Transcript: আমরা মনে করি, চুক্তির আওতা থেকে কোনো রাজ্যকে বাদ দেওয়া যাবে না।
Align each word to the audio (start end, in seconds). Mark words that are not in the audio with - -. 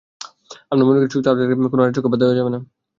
আমরা 0.71 0.85
মনে 0.87 0.99
করি, 0.99 1.11
চুক্তির 1.11 1.29
আওতা 1.29 1.41
থেকে 1.41 1.71
কোনো 1.71 1.81
রাজ্যকে 1.81 2.09
বাদ 2.11 2.19
দেওয়া 2.21 2.37
যাবে 2.37 2.51
না। 2.53 2.59